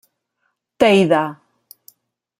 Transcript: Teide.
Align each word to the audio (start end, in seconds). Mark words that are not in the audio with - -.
Teide. 0.79 1.23